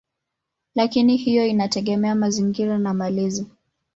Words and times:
Lakini 0.75 1.15
hiyo 1.17 1.45
inategemea 1.45 2.15
mazingira 2.15 2.77
na 2.77 2.93
malezi. 2.93 3.45